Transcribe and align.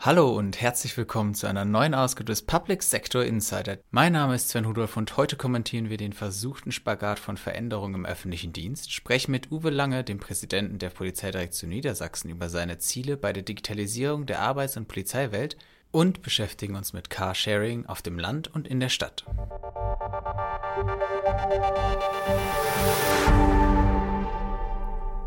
Hallo 0.00 0.30
und 0.30 0.60
herzlich 0.60 0.96
willkommen 0.96 1.34
zu 1.34 1.48
einer 1.48 1.64
neuen 1.64 1.92
Ausgabe 1.92 2.26
des 2.26 2.42
Public 2.42 2.84
Sector 2.84 3.24
Insider. 3.24 3.78
Mein 3.90 4.12
Name 4.12 4.36
ist 4.36 4.48
Sven 4.48 4.64
Rudolph 4.64 4.96
und 4.96 5.16
heute 5.16 5.34
kommentieren 5.34 5.90
wir 5.90 5.96
den 5.96 6.12
versuchten 6.12 6.70
Spagat 6.70 7.18
von 7.18 7.36
Veränderungen 7.36 7.96
im 7.96 8.06
öffentlichen 8.06 8.52
Dienst, 8.52 8.92
sprechen 8.92 9.32
mit 9.32 9.50
Uwe 9.50 9.70
Lange, 9.70 10.04
dem 10.04 10.20
Präsidenten 10.20 10.78
der 10.78 10.90
Polizeidirektion 10.90 11.70
Niedersachsen, 11.70 12.30
über 12.30 12.48
seine 12.48 12.78
Ziele 12.78 13.16
bei 13.16 13.32
der 13.32 13.42
Digitalisierung 13.42 14.24
der 14.24 14.38
Arbeits- 14.38 14.76
und 14.76 14.86
Polizeiwelt 14.86 15.56
und 15.90 16.22
beschäftigen 16.22 16.76
uns 16.76 16.92
mit 16.92 17.10
Carsharing 17.10 17.86
auf 17.86 18.00
dem 18.00 18.20
Land 18.20 18.54
und 18.54 18.68
in 18.68 18.78
der 18.78 18.90
Stadt. 18.90 19.24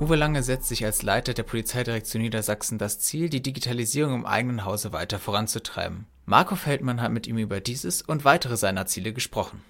Uwe 0.01 0.15
Lange 0.15 0.41
setzt 0.41 0.67
sich 0.67 0.83
als 0.83 1.03
Leiter 1.03 1.35
der 1.35 1.43
Polizeidirektion 1.43 2.23
Niedersachsen 2.23 2.79
das 2.79 2.97
Ziel, 2.97 3.29
die 3.29 3.43
Digitalisierung 3.43 4.15
im 4.15 4.25
eigenen 4.25 4.65
Hause 4.65 4.93
weiter 4.93 5.19
voranzutreiben. 5.19 6.07
Marco 6.25 6.55
Feldmann 6.55 7.03
hat 7.03 7.11
mit 7.11 7.27
ihm 7.27 7.37
über 7.37 7.59
dieses 7.59 8.01
und 8.01 8.25
weitere 8.25 8.57
seiner 8.57 8.87
Ziele 8.87 9.13
gesprochen. 9.13 9.61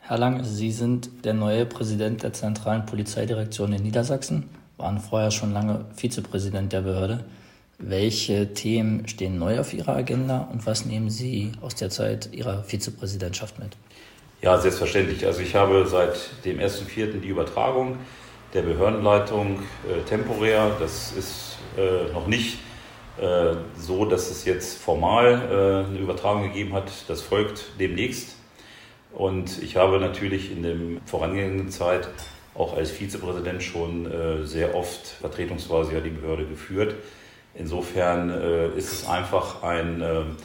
Herr 0.00 0.18
Lange, 0.18 0.44
Sie 0.44 0.70
sind 0.70 1.24
der 1.24 1.32
neue 1.32 1.64
Präsident 1.64 2.22
der 2.22 2.34
zentralen 2.34 2.84
Polizeidirektion 2.84 3.72
in 3.72 3.82
Niedersachsen, 3.82 4.50
waren 4.76 5.00
vorher 5.00 5.30
schon 5.30 5.54
lange 5.54 5.86
Vizepräsident 5.96 6.74
der 6.74 6.82
Behörde. 6.82 7.24
Welche 7.78 8.52
Themen 8.52 9.08
stehen 9.08 9.38
neu 9.38 9.60
auf 9.60 9.72
Ihrer 9.72 9.96
Agenda 9.96 10.46
und 10.52 10.66
was 10.66 10.84
nehmen 10.84 11.08
Sie 11.08 11.52
aus 11.62 11.74
der 11.74 11.88
Zeit 11.88 12.34
Ihrer 12.34 12.64
Vizepräsidentschaft 12.64 13.58
mit? 13.58 13.78
Ja, 14.42 14.58
selbstverständlich. 14.60 15.24
Also 15.24 15.40
ich 15.40 15.54
habe 15.54 15.86
seit 15.86 16.44
dem 16.44 16.58
1.4. 16.58 17.20
die 17.20 17.28
Übertragung 17.28 17.96
der 18.58 18.64
Behördenleitung 18.64 19.60
äh, 19.88 20.02
temporär. 20.08 20.72
Das 20.80 21.12
ist 21.12 21.58
äh, 21.76 22.12
noch 22.12 22.26
nicht 22.26 22.58
äh, 23.20 23.54
so, 23.76 24.04
dass 24.04 24.30
es 24.30 24.44
jetzt 24.44 24.82
formal 24.82 25.86
äh, 25.86 25.88
eine 25.88 25.98
Übertragung 26.00 26.42
gegeben 26.42 26.72
hat. 26.72 26.90
Das 27.06 27.22
folgt 27.22 27.66
demnächst. 27.78 28.34
Und 29.12 29.62
ich 29.62 29.76
habe 29.76 30.00
natürlich 30.00 30.50
in 30.50 30.64
der 30.64 30.74
vorangehenden 31.06 31.70
Zeit 31.70 32.08
auch 32.54 32.76
als 32.76 32.90
Vizepräsident 32.90 33.62
schon 33.62 34.10
äh, 34.10 34.44
sehr 34.44 34.74
oft 34.74 35.06
vertretungsweise 35.06 35.94
ja 35.94 36.00
die 36.00 36.10
Behörde 36.10 36.44
geführt. 36.44 36.96
Insofern 37.54 38.30
äh, 38.30 38.68
ist 38.76 38.92
es 38.92 39.08
einfach 39.08 39.62
ein 39.62 40.36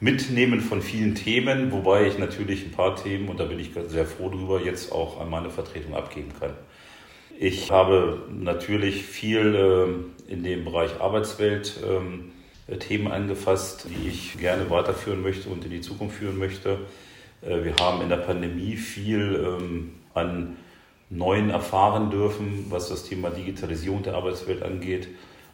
Mitnehmen 0.00 0.60
von 0.60 0.82
vielen 0.82 1.14
Themen, 1.14 1.70
wobei 1.72 2.06
ich 2.06 2.18
natürlich 2.18 2.64
ein 2.64 2.72
paar 2.72 2.96
Themen, 2.96 3.28
und 3.28 3.38
da 3.38 3.44
bin 3.44 3.58
ich 3.60 3.70
sehr 3.88 4.06
froh 4.06 4.28
drüber, 4.28 4.60
jetzt 4.60 4.92
auch 4.92 5.20
an 5.20 5.28
meine 5.30 5.50
Vertretung 5.50 5.94
abgeben 5.94 6.32
kann. 6.38 6.52
Ich 7.42 7.70
habe 7.70 8.18
natürlich 8.28 9.02
viel 9.02 9.54
äh, 9.54 10.30
in 10.30 10.44
dem 10.44 10.62
Bereich 10.62 11.00
Arbeitswelt 11.00 11.80
ähm, 11.82 12.32
Themen 12.80 13.10
angefasst, 13.10 13.86
die 13.88 14.08
ich 14.08 14.38
gerne 14.38 14.68
weiterführen 14.68 15.22
möchte 15.22 15.48
und 15.48 15.64
in 15.64 15.70
die 15.70 15.80
Zukunft 15.80 16.16
führen 16.16 16.36
möchte. 16.36 16.80
Äh, 17.40 17.64
wir 17.64 17.76
haben 17.80 18.02
in 18.02 18.10
der 18.10 18.18
Pandemie 18.18 18.76
viel 18.76 19.42
ähm, 19.42 19.92
an 20.12 20.58
Neuen 21.08 21.48
erfahren 21.48 22.10
dürfen, 22.10 22.66
was 22.68 22.90
das 22.90 23.04
Thema 23.04 23.30
Digitalisierung 23.30 24.02
der 24.02 24.16
Arbeitswelt 24.16 24.62
angeht. 24.62 25.08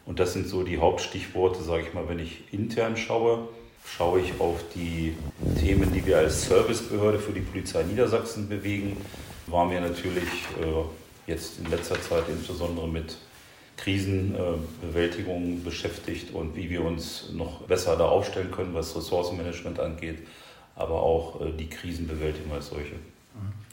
Und 0.05 0.19
das 0.19 0.33
sind 0.33 0.49
so 0.49 0.63
die 0.63 0.79
Hauptstichworte, 0.79 1.63
sage 1.63 1.83
ich 1.87 1.93
mal, 1.93 2.09
wenn 2.09 2.19
ich 2.19 2.51
intern 2.51 2.97
schaue. 2.97 3.47
Schaue 3.85 4.19
ich 4.19 4.33
auf 4.39 4.61
die 4.75 5.15
Themen, 5.57 5.93
die 5.93 6.05
wir 6.05 6.17
als 6.17 6.49
Servicebehörde 6.49 7.19
für 7.19 7.31
die 7.31 7.39
Polizei 7.39 7.83
Niedersachsen 7.83 8.49
bewegen, 8.49 8.97
waren 9.47 9.71
wir 9.71 9.79
natürlich 9.79 10.27
äh, 10.61 10.83
jetzt 11.27 11.59
in 11.59 11.69
letzter 11.69 12.01
Zeit 12.01 12.23
insbesondere 12.29 12.87
mit 12.87 13.15
Krisenbewältigung 13.75 15.63
beschäftigt 15.63 16.33
und 16.33 16.55
wie 16.55 16.69
wir 16.69 16.83
uns 16.83 17.29
noch 17.33 17.61
besser 17.61 17.95
da 17.95 18.05
aufstellen 18.05 18.51
können, 18.51 18.73
was 18.73 18.95
Ressourcenmanagement 18.95 19.79
angeht, 19.79 20.19
aber 20.75 21.03
auch 21.03 21.41
äh, 21.41 21.51
die 21.51 21.69
Krisenbewältigung 21.69 22.51
als 22.53 22.69
solche. 22.69 22.95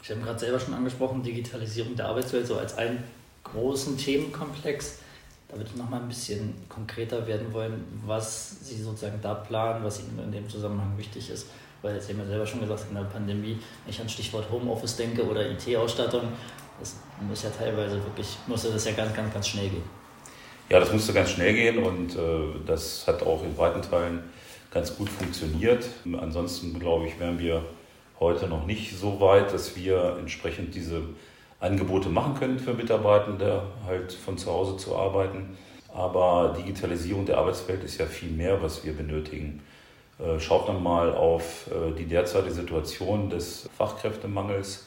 Sie 0.03 0.13
haben 0.13 0.23
gerade 0.23 0.39
selber 0.39 0.61
schon 0.61 0.75
angesprochen, 0.75 1.23
Digitalisierung 1.23 1.97
der 1.97 2.09
Arbeitswelt 2.09 2.47
so 2.47 2.59
als 2.59 2.77
einen 2.77 3.03
großen 3.43 3.97
Themenkomplex. 3.97 4.99
Da 5.49 5.57
würde 5.57 5.71
ich 5.73 5.77
noch 5.77 5.89
mal 5.89 6.01
ein 6.01 6.09
bisschen 6.09 6.55
konkreter 6.69 7.27
werden 7.27 7.53
wollen, 7.55 7.85
was 8.05 8.69
Sie 8.69 8.83
sozusagen 8.83 9.21
da 9.23 9.33
planen, 9.35 9.83
was 9.83 10.01
Ihnen 10.01 10.19
in 10.23 10.33
dem 10.33 10.49
Zusammenhang 10.51 10.99
wichtig 10.99 11.31
ist. 11.31 11.47
Weil 11.81 12.01
Sie 12.01 12.13
haben 12.13 12.21
ja 12.21 12.27
selber 12.27 12.47
schon 12.47 12.61
gesagt, 12.61 12.85
in 12.91 12.97
der 12.97 13.05
Pandemie, 13.05 13.59
wenn 13.85 13.91
ich 13.91 14.01
an 14.01 14.09
Stichwort 14.09 14.51
Homeoffice 14.51 14.97
denke 14.97 15.25
oder 15.25 15.51
IT-Ausstattung, 15.51 16.29
das 16.81 16.97
muss 17.27 17.43
ja 17.43 17.51
teilweise 17.51 17.97
wirklich, 18.03 18.37
musste 18.47 18.71
das 18.71 18.85
ja 18.85 18.93
ganz, 18.93 19.15
ganz, 19.15 19.33
ganz 19.33 19.49
schnell 19.49 19.69
gehen. 19.69 19.85
Ja, 20.71 20.81
das 20.81 20.93
musste 20.93 21.13
ganz 21.13 21.31
schnell 21.31 21.53
gehen 21.53 21.83
und 21.83 22.17
äh, 22.17 22.19
das 22.67 23.07
hat 23.07 23.23
auch 23.23 23.43
in 23.45 23.57
weiten 23.59 23.83
Teilen 23.83 24.25
ganz 24.71 24.97
gut 24.97 25.09
funktioniert. 25.09 25.87
Ansonsten, 26.21 26.79
glaube 26.79 27.07
ich, 27.07 27.21
wären 27.21 27.39
wir 27.39 27.65
heute 28.19 28.47
noch 28.49 28.67
nicht 28.67 28.99
so 28.99 29.21
weit, 29.21 29.53
dass 29.53 29.77
wir 29.77 30.17
entsprechend 30.19 30.75
diese 30.75 31.03
Angebote 31.61 32.09
machen 32.09 32.35
können 32.35 32.59
für 32.59 32.75
Mitarbeitende, 32.75 33.63
halt 33.87 34.13
von 34.13 34.37
zu 34.39 34.51
Hause 34.51 34.77
zu 34.77 34.97
arbeiten. 34.97 35.57
Aber 35.93 36.55
Digitalisierung 36.59 37.25
der 37.25 37.39
Arbeitswelt 37.39 37.85
ist 37.85 37.99
ja 37.99 38.07
viel 38.07 38.31
mehr, 38.31 38.63
was 38.63 38.85
wir 38.85 38.97
benötigen. 38.97 39.63
Äh, 40.19 40.41
schaut 40.41 40.69
dann 40.69 40.83
mal 40.83 41.13
auf 41.13 41.69
äh, 41.69 41.93
die 41.97 42.07
derzeitige 42.07 42.55
Situation 42.55 43.31
des 43.31 43.69
Fachkräftemangels 43.77 44.87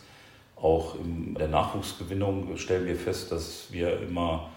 auch 0.62 0.96
in 0.96 1.36
der 1.36 1.48
Nachwuchsgewinnung 1.48 2.58
stellen 2.58 2.88
wir 2.88 2.96
fest, 2.96 3.32
dass 3.32 3.68
wir 3.72 4.02
immer 4.02 4.50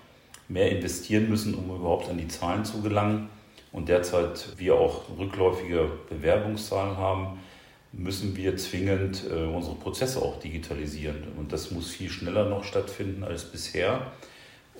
mehr 0.49 0.71
investieren 0.71 1.29
müssen, 1.29 1.55
um 1.55 1.75
überhaupt 1.75 2.09
an 2.09 2.19
die 2.19 2.29
Zahlen 2.29 2.65
zu 2.65 2.81
gelangen. 2.81 3.29
Und 3.73 3.89
derzeit 3.89 4.59
wir 4.59 4.75
auch 4.75 5.03
rückläufige 5.19 5.91
Bewerbungszahlen 6.09 6.97
haben, 6.97 7.39
müssen 7.93 8.37
wir 8.37 8.57
zwingend 8.57 9.25
äh, 9.31 9.45
unsere 9.45 9.77
Prozesse 9.77 10.21
auch 10.23 10.41
digitalisieren. 10.41 11.29
Und 11.37 11.53
das 11.53 11.71
muss 11.71 11.91
viel 11.91 12.11
schneller 12.11 12.49
noch 12.49 12.65
stattfinden 12.65 13.23
als 13.23 13.45
bisher, 13.45 14.13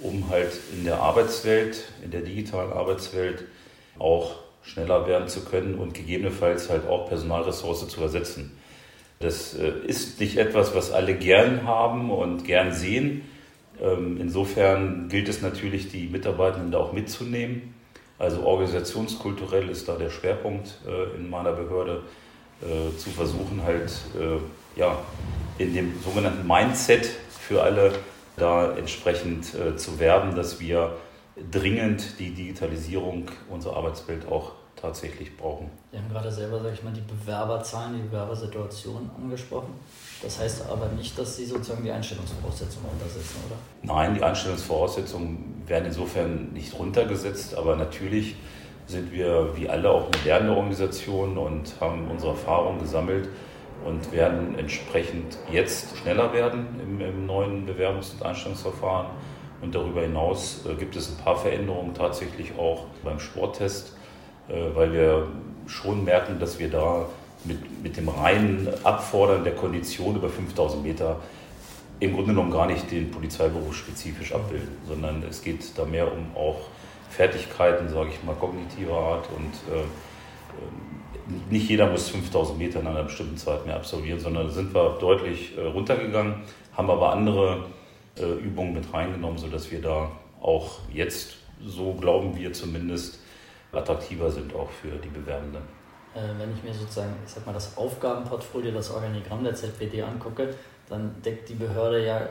um 0.03 0.29
halt 0.29 0.53
in 0.77 0.85
der 0.85 1.01
Arbeitswelt, 1.01 1.85
in 2.05 2.11
der 2.11 2.23
digitalen 2.23 2.73
Arbeitswelt 2.73 3.45
auch 3.99 4.37
schneller 4.63 5.07
werden 5.07 5.29
zu 5.29 5.45
können 5.45 5.75
und 5.77 5.95
gegebenenfalls 5.95 6.69
halt 6.69 6.87
auch 6.87 7.09
Personalressource 7.09 7.89
zu 7.89 8.01
ersetzen. 8.01 8.60
Das 9.23 9.55
äh, 9.55 9.69
ist 9.87 10.19
nicht 10.19 10.39
etwas, 10.39 10.75
was 10.75 10.91
alle 10.91 11.15
gern 11.15 11.67
haben 11.67 12.11
und 12.11 12.45
gern 12.45 12.73
sehen. 12.73 13.21
Ähm, 13.79 14.17
insofern 14.19 15.11
gilt 15.11 15.29
es 15.29 15.43
natürlich, 15.43 15.91
die 15.91 16.09
Mitarbeitenden 16.09 16.73
da 16.73 16.79
auch 16.79 16.95
mitzunehmen. 16.95 17.75
Also 18.19 18.45
organisationskulturell 18.45 19.69
ist 19.69 19.89
da 19.91 19.97
der 19.97 20.09
Schwerpunkt 20.09 20.79
äh, 20.87 21.17
in 21.19 21.29
meiner 21.29 21.53
Behörde, 21.53 22.03
äh, 22.63 22.97
zu 22.97 23.11
versuchen 23.11 23.63
halt 23.63 23.93
ja, 24.77 24.99
in 25.59 25.75
dem 25.75 25.93
sogenannten 26.03 26.47
Mindset 26.47 27.07
für 27.29 27.63
alle 27.63 27.93
da 28.37 28.73
entsprechend 28.77 29.47
zu 29.77 29.99
werben, 29.99 30.37
dass 30.37 30.61
wir 30.61 30.97
dringend 31.51 32.21
die 32.21 32.31
Digitalisierung 32.31 33.27
unserer 33.51 33.77
Arbeitswelt 33.77 34.29
auch 34.31 34.53
tatsächlich 34.81 35.37
brauchen. 35.37 35.71
Sie 35.91 35.99
haben 35.99 36.09
gerade 36.09 36.31
selber, 36.31 36.61
sage 36.61 36.75
ich 36.75 36.83
mal, 36.83 36.93
die 36.93 37.01
Bewerberzahlen, 37.01 37.97
die 37.97 38.03
Bewerbersituation 38.09 39.11
angesprochen. 39.17 39.75
Das 40.23 40.39
heißt 40.39 40.67
aber 40.71 40.87
nicht, 40.89 41.19
dass 41.19 41.37
Sie 41.37 41.45
sozusagen 41.45 41.83
die 41.83 41.91
Einstellungsvoraussetzungen 41.91 42.89
untersetzen, 42.91 43.37
oder? 43.47 43.57
Nein, 43.95 44.15
die 44.15 44.23
Einstellungsvoraussetzungen 44.23 45.63
werden 45.67 45.87
insofern 45.87 46.53
nicht 46.53 46.79
runtergesetzt, 46.79 47.55
aber 47.55 47.77
natürlich 47.77 48.37
sind 48.87 49.13
wir 49.13 49.57
wie 49.57 49.69
alle 49.69 49.91
auch 49.91 50.07
moderne 50.07 50.55
Organisationen 50.55 51.39
und 51.39 51.73
haben 51.81 52.11
unsere 52.11 52.33
Erfahrungen 52.33 52.81
gesammelt 52.81 53.29
und 53.85 54.13
werden 54.13 54.59
entsprechend 54.59 55.39
jetzt 55.51 55.97
schneller 55.97 56.33
werden 56.33 56.67
im, 56.83 57.01
im 57.01 57.27
neuen 57.27 57.67
Bewerbungs- 57.67 58.13
und 58.15 58.23
Einstellungsverfahren. 58.23 59.07
Und 59.63 59.75
darüber 59.75 60.03
hinaus 60.03 60.65
äh, 60.67 60.75
gibt 60.75 60.97
es 60.97 61.11
ein 61.11 61.23
paar 61.23 61.37
Veränderungen 61.37 61.95
tatsächlich 61.95 62.59
auch 62.59 62.87
beim 63.05 63.21
Sporttest 63.21 63.97
weil 64.75 64.93
wir 64.93 65.29
schon 65.67 66.05
merken, 66.05 66.39
dass 66.41 66.59
wir 66.59 66.69
da 66.69 67.07
mit, 67.45 67.83
mit 67.83 67.97
dem 67.97 68.09
reinen 68.09 68.69
Abfordern 68.85 69.45
der 69.45 69.55
Kondition 69.55 70.17
über 70.17 70.29
5000 70.29 70.83
Meter 70.83 71.17
im 72.01 72.15
Grunde 72.15 72.31
genommen 72.31 72.51
gar 72.51 72.67
nicht 72.67 72.91
den 72.91 73.11
Polizeiberuf 73.11 73.77
spezifisch 73.77 74.33
abbilden, 74.33 74.77
sondern 74.89 75.23
es 75.29 75.43
geht 75.43 75.79
da 75.79 75.85
mehr 75.85 76.11
um 76.11 76.35
auch 76.35 76.61
Fertigkeiten, 77.11 77.89
sage 77.89 78.11
ich 78.11 78.25
mal, 78.25 78.35
kognitiver 78.35 78.97
Art 78.97 79.29
und 79.37 79.75
äh, 79.75 79.85
nicht 81.51 81.69
jeder 81.69 81.87
muss 81.91 82.09
5000 82.09 82.59
Meter 82.59 82.81
in 82.81 82.87
einer 82.87 83.05
bestimmten 83.05 83.37
Zeit 83.37 83.67
mehr 83.67 83.77
absolvieren, 83.77 84.19
sondern 84.19 84.51
sind 84.51 84.75
wir 84.75 84.97
deutlich 85.01 85.57
äh, 85.57 85.61
runtergegangen, 85.61 86.37
haben 86.77 86.91
aber 86.91 87.13
andere 87.13 87.67
äh, 88.19 88.25
Übungen 88.25 88.73
mit 88.73 88.93
reingenommen, 88.93 89.39
sodass 89.39 89.71
wir 89.71 89.81
da 89.81 90.11
auch 90.41 90.79
jetzt, 90.93 91.37
so 91.65 91.93
glauben 91.95 92.37
wir 92.37 92.53
zumindest, 92.53 93.20
attraktiver 93.73 94.31
sind 94.31 94.55
auch 94.55 94.71
für 94.71 94.97
die 94.97 95.09
Bewerbenden. 95.09 95.63
Äh, 96.15 96.21
wenn 96.39 96.53
ich 96.53 96.63
mir 96.63 96.75
sozusagen, 96.75 97.15
ich 97.25 97.33
sag 97.33 97.47
mal, 97.47 97.53
das 97.53 97.77
Aufgabenportfolio, 97.77 98.73
das 98.73 98.91
Organigramm 98.91 99.45
der 99.45 99.55
ZPD 99.55 100.03
angucke, 100.03 100.55
dann 100.89 101.15
deckt 101.23 101.49
die 101.49 101.55
Behörde 101.55 102.05
ja 102.05 102.29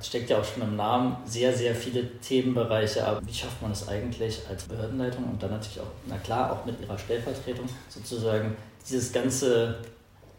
steckt 0.00 0.30
ja 0.30 0.38
auch 0.38 0.44
schon 0.44 0.62
im 0.62 0.76
Namen, 0.76 1.16
sehr, 1.24 1.52
sehr 1.52 1.74
viele 1.74 2.18
Themenbereiche. 2.20 3.06
Aber 3.06 3.20
wie 3.26 3.32
schafft 3.32 3.60
man 3.62 3.72
es 3.72 3.88
eigentlich 3.88 4.40
als 4.48 4.64
Behördenleitung 4.64 5.24
und 5.24 5.42
dann 5.42 5.50
natürlich 5.50 5.80
auch, 5.80 5.90
na 6.06 6.16
klar, 6.18 6.52
auch 6.52 6.64
mit 6.64 6.80
ihrer 6.80 6.98
Stellvertretung 6.98 7.68
sozusagen 7.88 8.56
dieses 8.88 9.12
ganze 9.12 9.76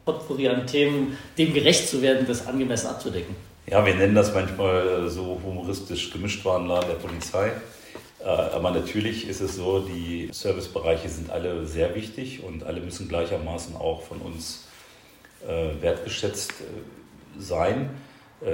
Potpourri 0.05 0.49
an 0.49 0.67
Themen, 0.67 1.17
dem 1.37 1.53
gerecht 1.53 1.87
zu 1.87 2.01
werden, 2.01 2.25
das 2.27 2.45
angemessen 2.47 2.87
abzudecken? 2.87 3.35
Ja, 3.65 3.85
wir 3.85 3.95
nennen 3.95 4.15
das 4.15 4.33
manchmal 4.33 5.09
so 5.09 5.39
humoristisch 5.43 6.11
Gemischtwarenladen 6.11 6.89
der 6.89 6.95
Polizei. 6.95 7.51
Äh, 8.23 8.27
aber 8.27 8.71
natürlich 8.71 9.27
ist 9.27 9.41
es 9.41 9.55
so, 9.55 9.79
die 9.79 10.29
Servicebereiche 10.31 11.09
sind 11.09 11.29
alle 11.29 11.65
sehr 11.65 11.93
wichtig 11.95 12.43
und 12.43 12.63
alle 12.63 12.79
müssen 12.79 13.07
gleichermaßen 13.07 13.75
auch 13.75 14.01
von 14.03 14.19
uns 14.19 14.65
äh, 15.45 15.81
wertgeschätzt 15.81 16.51
äh, 16.51 17.39
sein. 17.39 17.89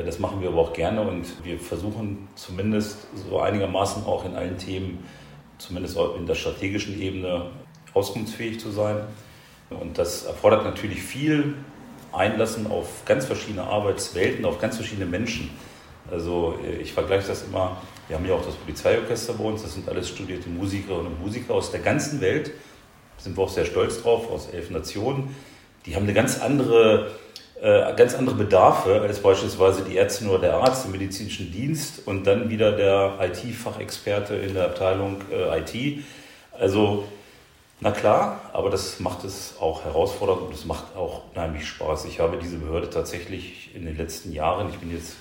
Das 0.06 0.20
machen 0.20 0.40
wir 0.40 0.50
aber 0.50 0.60
auch 0.60 0.74
gerne 0.74 1.02
und 1.02 1.26
wir 1.44 1.60
versuchen 1.60 2.28
zumindest 2.36 3.08
so 3.28 3.40
einigermaßen 3.40 4.06
auch 4.06 4.24
in 4.24 4.36
allen 4.36 4.60
Themen, 4.60 5.04
zumindest 5.58 5.98
in 6.16 6.28
der 6.28 6.36
strategischen 6.36 7.02
Ebene, 7.02 7.48
auskunftsfähig 7.96 8.60
zu 8.60 8.70
sein. 8.70 8.98
Und 9.72 9.98
das 9.98 10.26
erfordert 10.26 10.64
natürlich 10.64 11.02
viel 11.02 11.56
Einlassen 12.12 12.68
auf 12.68 13.04
ganz 13.06 13.26
verschiedene 13.26 13.64
Arbeitswelten, 13.64 14.46
auf 14.46 14.62
ganz 14.62 14.76
verschiedene 14.76 15.08
Menschen. 15.08 15.50
Also 16.12 16.60
ich 16.80 16.94
vergleiche 16.94 17.28
das 17.28 17.46
immer, 17.46 17.82
wir 18.10 18.18
haben 18.18 18.26
ja 18.26 18.34
auch 18.34 18.46
das 18.46 18.56
Polizeiorchester 18.56 19.34
bei 19.34 19.44
uns, 19.46 19.62
das 19.62 19.76
sind 19.76 19.88
alles 19.88 20.10
studierte 20.10 20.50
Musikerinnen 20.50 21.08
und 21.08 21.22
Musiker 21.22 21.54
aus 21.54 21.72
der 21.72 21.80
ganzen 21.80 22.20
Welt, 22.20 22.52
sind 23.18 23.38
wir 23.38 23.44
auch 23.44 23.50
sehr 23.50 23.66
stolz 23.66 24.02
drauf, 24.02 24.30
aus 24.30 24.50
elf 24.52 24.70
Nationen. 24.72 25.36
Die 25.86 25.96
haben 25.96 26.04
eine 26.04 26.14
ganz 26.14 26.42
andere 26.42 27.12
äh, 27.62 27.94
ganz 27.96 28.16
andere 28.16 28.36
Bedarfe 28.36 29.02
als 29.02 29.20
beispielsweise 29.20 29.84
die 29.84 29.98
Ärztin 29.98 30.30
oder 30.30 30.40
der 30.40 30.54
Arzt 30.56 30.86
im 30.86 30.94
medizinischen 30.94 31.52
Dienst 31.52 32.08
und 32.08 32.26
dann 32.26 32.50
wieder 32.50 32.72
der 32.72 33.20
IT-Fachexperte 33.22 34.36
in 34.36 34.54
der 34.54 34.66
Abteilung 34.66 35.22
äh, 35.30 35.60
IT. 35.60 36.04
Also, 36.58 37.04
na 37.82 37.92
klar, 37.92 38.40
aber 38.54 38.70
das 38.70 39.02
macht 39.02 39.26
es 39.26 39.56
auch 39.60 39.84
herausfordernd 39.84 40.42
und 40.42 40.54
es 40.54 40.64
macht 40.64 40.96
auch 40.96 41.24
unheimlich 41.34 41.68
Spaß. 41.68 42.06
Ich 42.06 42.22
habe 42.22 42.38
diese 42.38 42.58
Behörde 42.58 42.90
tatsächlich 42.90 43.76
in 43.76 43.86
den 43.86 43.98
letzten 43.98 44.32
Jahren, 44.32 44.70
ich 44.70 44.78
bin 44.78 44.94
jetzt 44.94 45.18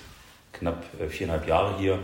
knapp 0.53 0.83
äh, 0.99 1.09
viereinhalb 1.09 1.45
Jahre 1.45 1.77
hier, 1.77 1.99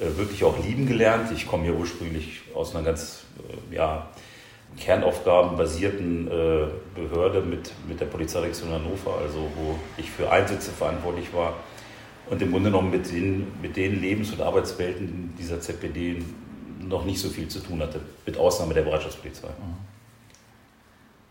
wirklich 0.00 0.44
auch 0.44 0.62
lieben 0.64 0.86
gelernt. 0.86 1.30
Ich 1.32 1.46
komme 1.46 1.64
hier 1.64 1.74
ursprünglich 1.74 2.42
aus 2.54 2.74
einer 2.74 2.84
ganz, 2.84 3.24
äh, 3.70 3.74
ja, 3.74 4.08
kernaufgabenbasierten 4.76 6.28
äh, 6.28 6.66
Behörde 6.94 7.40
mit, 7.40 7.72
mit 7.88 8.00
der 8.00 8.06
Polizeidirektion 8.06 8.70
Hannover, 8.70 9.18
also 9.18 9.50
wo 9.56 9.78
ich 9.96 10.10
für 10.10 10.30
Einsätze 10.30 10.70
verantwortlich 10.70 11.32
war 11.32 11.54
und 12.30 12.40
im 12.42 12.50
Grunde 12.50 12.70
genommen 12.70 12.90
mit 12.90 13.10
den, 13.10 13.60
mit 13.60 13.76
den 13.76 14.00
Lebens- 14.00 14.32
und 14.32 14.40
Arbeitswelten 14.40 15.34
dieser 15.38 15.60
ZPD 15.60 16.22
noch 16.80 17.04
nicht 17.04 17.20
so 17.20 17.28
viel 17.28 17.48
zu 17.48 17.60
tun 17.60 17.80
hatte, 17.80 18.00
mit 18.24 18.36
Ausnahme 18.36 18.74
der 18.74 18.82
Bereitschaftspolizei. 18.82 19.48
Mhm. 19.48 19.76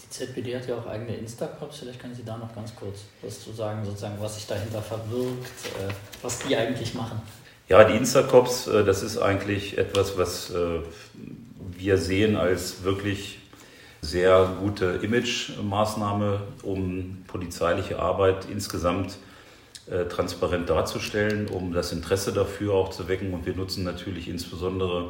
Die 0.02 0.10
ZPD 0.10 0.56
hat 0.56 0.68
ja 0.68 0.78
auch 0.78 0.88
eigene 0.88 1.16
Insta-Cops, 1.16 1.80
vielleicht 1.80 2.00
können 2.00 2.16
Sie 2.16 2.24
da 2.24 2.38
noch 2.38 2.54
ganz 2.56 2.76
kurz 2.76 3.00
was 3.22 3.42
zu 3.42 3.52
sagen, 3.52 3.84
sozusagen, 3.86 4.16
was 4.20 4.36
sich 4.36 4.48
dahinter 4.48 4.82
verbirgt, 4.82 5.46
äh, 5.80 5.94
was 6.22 6.40
die 6.40 6.56
eigentlich 6.56 6.94
machen. 6.94 7.22
Ja, 7.70 7.84
die 7.84 7.98
Insta-Cops, 7.98 8.68
äh, 8.68 8.86
das 8.86 9.04
ist 9.04 9.18
eigentlich 9.18 9.78
etwas, 9.78 10.18
was 10.18 10.52
äh, 10.52 10.80
wir 11.78 11.98
sehen 11.98 12.38
als 12.38 12.84
wirklich 12.86 13.40
sehr 14.00 14.56
gute 14.62 15.02
Image-Maßnahme, 15.02 16.40
um 16.64 17.26
polizeiliche 17.28 18.00
Arbeit 18.00 18.48
insgesamt 18.50 19.18
äh, 19.92 20.06
transparent 20.06 20.70
darzustellen, 20.70 21.48
um 21.50 21.74
das 21.74 21.92
Interesse 21.92 22.32
dafür 22.32 22.74
auch 22.74 22.90
zu 22.90 23.10
wecken. 23.10 23.34
Und 23.34 23.46
wir 23.46 23.54
nutzen 23.54 23.84
natürlich 23.84 24.30
insbesondere 24.30 25.10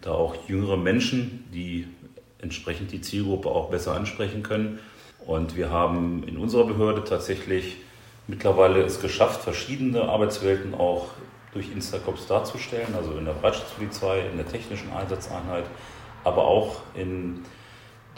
da 0.00 0.12
auch 0.12 0.48
jüngere 0.48 0.78
Menschen, 0.78 1.44
die 1.52 1.86
entsprechend 2.38 2.92
die 2.92 3.02
Zielgruppe 3.02 3.50
auch 3.50 3.68
besser 3.68 3.94
ansprechen 3.94 4.42
können. 4.42 4.78
Und 5.26 5.54
wir 5.54 5.68
haben 5.68 6.24
in 6.26 6.38
unserer 6.38 6.64
Behörde 6.64 7.04
tatsächlich 7.04 7.76
mittlerweile 8.26 8.80
es 8.80 9.02
geschafft, 9.02 9.42
verschiedene 9.42 10.08
Arbeitswelten 10.08 10.72
auch 10.72 11.08
durch 11.52 11.70
Instacops 11.72 12.26
darzustellen, 12.26 12.94
also 12.94 13.16
in 13.18 13.24
der 13.24 13.32
Bereitschaftspolizei, 13.32 14.26
in 14.30 14.36
der 14.36 14.46
technischen 14.46 14.92
Einsatzeinheit, 14.92 15.64
aber 16.24 16.44
auch 16.44 16.76
in, 16.94 17.44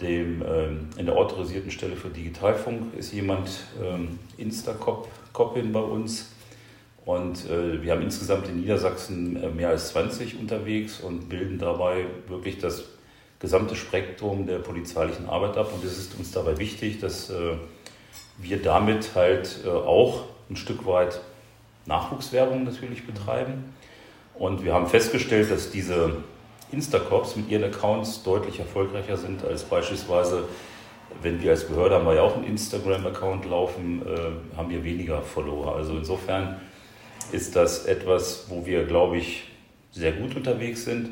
dem, 0.00 0.42
ähm, 0.42 0.90
in 0.96 1.06
der 1.06 1.16
autorisierten 1.16 1.70
Stelle 1.70 1.96
für 1.96 2.08
Digitalfunk 2.08 2.94
ist 2.94 3.12
jemand 3.12 3.50
ähm, 3.82 4.18
Instacop-Copin 4.36 5.72
bei 5.72 5.80
uns. 5.80 6.30
Und 7.04 7.48
äh, 7.50 7.82
wir 7.82 7.92
haben 7.92 8.02
insgesamt 8.02 8.48
in 8.48 8.60
Niedersachsen 8.60 9.42
äh, 9.42 9.48
mehr 9.48 9.70
als 9.70 9.88
20 9.88 10.38
unterwegs 10.38 11.00
und 11.00 11.28
bilden 11.28 11.58
dabei 11.58 12.06
wirklich 12.28 12.58
das 12.58 12.84
gesamte 13.40 13.74
Spektrum 13.74 14.46
der 14.46 14.58
polizeilichen 14.58 15.28
Arbeit 15.28 15.56
ab. 15.56 15.72
Und 15.74 15.84
es 15.84 15.98
ist 15.98 16.16
uns 16.16 16.30
dabei 16.30 16.58
wichtig, 16.58 17.00
dass 17.00 17.28
äh, 17.30 17.56
wir 18.38 18.62
damit 18.62 19.14
halt 19.14 19.66
auch 19.66 20.24
ein 20.48 20.56
Stück 20.56 20.86
weit 20.86 21.20
Nachwuchswerbung 21.86 22.64
natürlich 22.64 23.06
betreiben. 23.06 23.74
Und 24.34 24.64
wir 24.64 24.72
haben 24.72 24.86
festgestellt, 24.86 25.50
dass 25.50 25.70
diese 25.70 26.16
Instacorps 26.72 27.36
mit 27.36 27.50
ihren 27.50 27.64
Accounts 27.64 28.22
deutlich 28.22 28.58
erfolgreicher 28.58 29.16
sind 29.16 29.44
als 29.44 29.64
beispielsweise, 29.64 30.44
wenn 31.20 31.42
wir 31.42 31.50
als 31.50 31.64
Behörde 31.64 31.96
haben 31.96 32.06
wir 32.06 32.14
ja 32.14 32.22
auch 32.22 32.36
einen 32.36 32.44
Instagram-Account 32.44 33.44
laufen, 33.44 34.02
äh, 34.06 34.56
haben 34.56 34.70
wir 34.70 34.82
weniger 34.82 35.20
Follower. 35.20 35.76
Also 35.76 35.96
insofern 35.96 36.60
ist 37.30 37.54
das 37.54 37.84
etwas, 37.84 38.46
wo 38.48 38.64
wir, 38.64 38.84
glaube 38.84 39.18
ich, 39.18 39.44
sehr 39.90 40.12
gut 40.12 40.34
unterwegs 40.34 40.84
sind, 40.84 41.10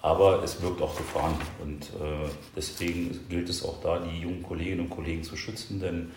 aber 0.00 0.42
es 0.44 0.62
wirkt 0.62 0.80
auch 0.80 0.96
Gefahren. 0.96 1.34
Und 1.60 1.82
äh, 2.00 2.28
deswegen 2.56 3.18
gilt 3.28 3.48
es 3.48 3.64
auch 3.64 3.80
da, 3.82 3.98
die 3.98 4.20
jungen 4.20 4.44
Kolleginnen 4.44 4.82
und 4.82 4.90
Kollegen 4.90 5.24
zu 5.24 5.36
schützen, 5.36 5.80
denn 5.80 6.12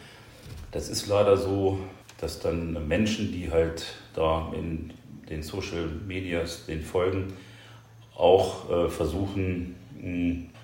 das 0.72 0.88
ist 0.88 1.08
leider 1.08 1.36
so, 1.36 1.80
dass 2.22 2.40
dann 2.40 2.88
Menschen, 2.88 3.32
die 3.32 3.52
halt 3.52 3.86
da 4.14 4.54
in 4.56 4.94
den 5.30 5.44
Social 5.44 5.88
Medias 6.08 6.66
den 6.68 6.84
folgen, 6.84 7.34
auch 8.16 8.70
äh, 8.70 8.90
versuchen, 8.90 9.76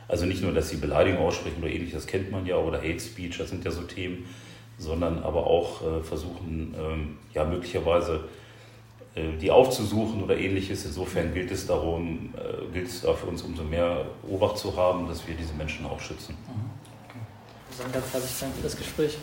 also 0.08 0.26
nicht 0.26 0.42
nur, 0.42 0.54
dass 0.54 0.70
sie 0.70 0.78
Beleidigungen 0.78 1.26
aussprechen 1.26 1.58
oder 1.60 1.72
ähnliches, 1.72 2.04
das 2.04 2.08
kennt 2.08 2.32
man 2.32 2.46
ja, 2.46 2.58
oder 2.58 2.78
Hate 2.78 3.00
Speech, 3.00 3.38
das 3.40 3.50
sind 3.50 3.66
ja 3.66 3.72
so 3.72 3.82
Themen, 3.82 4.26
sondern 4.78 5.24
aber 5.24 5.48
auch 5.48 5.82
äh, 5.82 6.04
versuchen, 6.04 6.76
ähm, 6.78 7.18
ja, 7.34 7.44
möglicherweise 7.44 8.26
äh, 9.16 9.36
die 9.42 9.50
aufzusuchen 9.50 10.24
oder 10.24 10.38
ähnliches. 10.38 10.86
Insofern 10.86 11.34
gilt 11.34 11.52
es 11.52 11.66
darum, 11.66 12.34
gilt 12.72 12.88
es 12.88 13.02
da 13.02 13.14
für 13.14 13.26
uns 13.26 13.42
umso 13.42 13.64
mehr 13.64 14.06
Obacht 14.30 14.60
zu 14.60 14.78
haben, 14.78 15.08
dass 15.08 15.28
wir 15.28 15.36
diese 15.36 15.54
Menschen 15.56 15.86
auch 15.88 16.00
schützen. 16.00 16.36
Mhm. 16.48 16.70
Okay. 17.10 17.90
Ganz 17.94 18.14
herzlichen 18.14 18.40
Dank 18.42 18.56
für 18.56 18.64
das 18.64 18.78
Gespräch. 18.78 19.18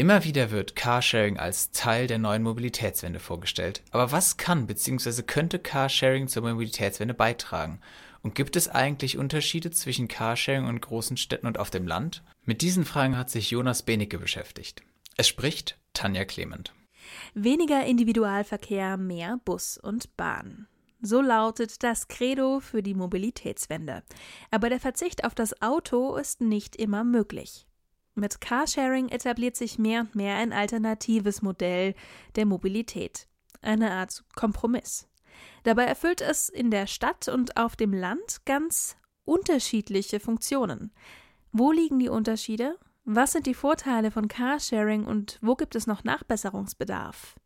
Immer 0.00 0.24
wieder 0.24 0.50
wird 0.50 0.76
Carsharing 0.76 1.36
als 1.36 1.72
Teil 1.72 2.06
der 2.06 2.16
neuen 2.16 2.42
Mobilitätswende 2.42 3.20
vorgestellt. 3.20 3.82
Aber 3.90 4.12
was 4.12 4.38
kann 4.38 4.66
bzw. 4.66 5.20
könnte 5.20 5.58
Carsharing 5.58 6.26
zur 6.26 6.42
Mobilitätswende 6.42 7.12
beitragen? 7.12 7.82
Und 8.22 8.34
gibt 8.34 8.56
es 8.56 8.68
eigentlich 8.68 9.18
Unterschiede 9.18 9.70
zwischen 9.72 10.08
Carsharing 10.08 10.64
und 10.64 10.80
großen 10.80 11.18
Städten 11.18 11.46
und 11.46 11.58
auf 11.58 11.68
dem 11.68 11.86
Land? 11.86 12.22
Mit 12.46 12.62
diesen 12.62 12.86
Fragen 12.86 13.18
hat 13.18 13.28
sich 13.28 13.50
Jonas 13.50 13.82
Benecke 13.82 14.18
beschäftigt. 14.18 14.82
Es 15.18 15.28
spricht 15.28 15.78
Tanja 15.92 16.24
Clement. 16.24 16.72
Weniger 17.34 17.84
Individualverkehr, 17.84 18.96
mehr 18.96 19.38
Bus 19.44 19.76
und 19.76 20.16
Bahn. 20.16 20.66
So 21.02 21.20
lautet 21.20 21.82
das 21.82 22.08
Credo 22.08 22.60
für 22.60 22.82
die 22.82 22.94
Mobilitätswende. 22.94 24.02
Aber 24.50 24.70
der 24.70 24.80
Verzicht 24.80 25.24
auf 25.24 25.34
das 25.34 25.60
Auto 25.60 26.16
ist 26.16 26.40
nicht 26.40 26.74
immer 26.74 27.04
möglich. 27.04 27.66
Mit 28.20 28.42
Carsharing 28.42 29.08
etabliert 29.08 29.56
sich 29.56 29.78
mehr 29.78 30.02
und 30.02 30.14
mehr 30.14 30.36
ein 30.36 30.52
alternatives 30.52 31.40
Modell 31.40 31.94
der 32.36 32.44
Mobilität, 32.44 33.26
eine 33.62 33.92
Art 33.92 34.24
Kompromiss. 34.36 35.08
Dabei 35.62 35.84
erfüllt 35.84 36.20
es 36.20 36.50
in 36.50 36.70
der 36.70 36.86
Stadt 36.86 37.28
und 37.28 37.56
auf 37.56 37.76
dem 37.76 37.94
Land 37.94 38.44
ganz 38.44 38.98
unterschiedliche 39.24 40.20
Funktionen. 40.20 40.92
Wo 41.50 41.72
liegen 41.72 41.98
die 41.98 42.10
Unterschiede? 42.10 42.76
Was 43.06 43.32
sind 43.32 43.46
die 43.46 43.54
Vorteile 43.54 44.10
von 44.10 44.28
Carsharing 44.28 45.06
und 45.06 45.38
wo 45.40 45.54
gibt 45.54 45.74
es 45.74 45.86
noch 45.86 46.04
Nachbesserungsbedarf? 46.04 47.36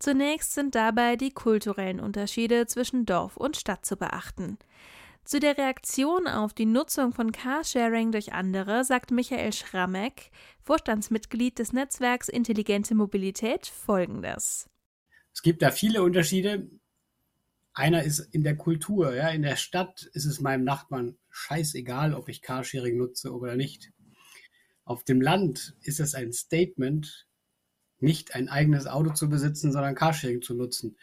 Zunächst 0.00 0.54
sind 0.54 0.74
dabei 0.74 1.14
die 1.14 1.30
kulturellen 1.30 2.00
Unterschiede 2.00 2.66
zwischen 2.66 3.06
Dorf 3.06 3.36
und 3.36 3.56
Stadt 3.56 3.86
zu 3.86 3.96
beachten. 3.96 4.58
Zu 5.24 5.38
der 5.38 5.56
Reaktion 5.56 6.26
auf 6.26 6.52
die 6.52 6.66
Nutzung 6.66 7.12
von 7.12 7.30
Carsharing 7.30 8.10
durch 8.10 8.32
andere 8.32 8.84
sagt 8.84 9.12
Michael 9.12 9.52
Schrammeck, 9.52 10.30
Vorstandsmitglied 10.62 11.58
des 11.58 11.72
Netzwerks 11.72 12.28
Intelligente 12.28 12.94
Mobilität, 12.94 13.66
folgendes. 13.66 14.68
Es 15.32 15.42
gibt 15.42 15.62
da 15.62 15.70
viele 15.70 16.02
Unterschiede. 16.02 16.68
Einer 17.72 18.02
ist 18.02 18.18
in 18.32 18.42
der 18.42 18.56
Kultur. 18.56 19.14
Ja. 19.14 19.28
In 19.28 19.42
der 19.42 19.56
Stadt 19.56 20.10
ist 20.12 20.26
es 20.26 20.40
meinem 20.40 20.64
Nachbarn 20.64 21.16
scheißegal, 21.30 22.14
ob 22.14 22.28
ich 22.28 22.42
Carsharing 22.42 22.98
nutze 22.98 23.32
oder 23.32 23.54
nicht. 23.54 23.92
Auf 24.84 25.04
dem 25.04 25.20
Land 25.20 25.76
ist 25.82 26.00
es 26.00 26.14
ein 26.14 26.32
Statement, 26.32 27.28
nicht 28.00 28.34
ein 28.34 28.48
eigenes 28.48 28.88
Auto 28.88 29.12
zu 29.12 29.28
besitzen, 29.28 29.72
sondern 29.72 29.94
Carsharing 29.94 30.42
zu 30.42 30.54
nutzen. 30.54 30.96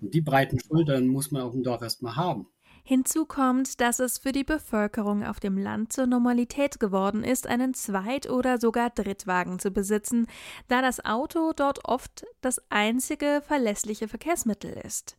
Und 0.00 0.14
die 0.14 0.22
breiten 0.22 0.58
Schultern 0.58 1.06
muss 1.06 1.30
man 1.30 1.42
auf 1.42 1.52
dem 1.52 1.62
Dorf 1.62 1.82
erstmal 1.82 2.16
haben. 2.16 2.48
Hinzu 2.88 3.26
kommt, 3.26 3.80
dass 3.80 3.98
es 3.98 4.18
für 4.18 4.30
die 4.30 4.44
Bevölkerung 4.44 5.24
auf 5.24 5.40
dem 5.40 5.58
Land 5.58 5.92
zur 5.92 6.06
Normalität 6.06 6.78
geworden 6.78 7.24
ist, 7.24 7.48
einen 7.48 7.74
Zweit- 7.74 8.30
oder 8.30 8.60
sogar 8.60 8.90
Drittwagen 8.90 9.58
zu 9.58 9.72
besitzen, 9.72 10.28
da 10.68 10.82
das 10.82 11.04
Auto 11.04 11.52
dort 11.52 11.84
oft 11.84 12.24
das 12.42 12.62
einzige 12.70 13.42
verlässliche 13.44 14.06
Verkehrsmittel 14.06 14.70
ist. 14.70 15.16